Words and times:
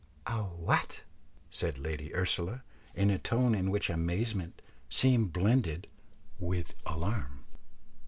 "A 0.25 0.39
what!" 0.41 1.03
said 1.51 1.77
Lady 1.77 2.11
Ursula, 2.15 2.63
in 2.95 3.11
a 3.11 3.19
tone 3.19 3.53
in 3.53 3.69
which 3.69 3.87
amazement 3.87 4.63
seemed 4.89 5.31
blended 5.31 5.85
with 6.39 6.73
alarm. 6.87 7.45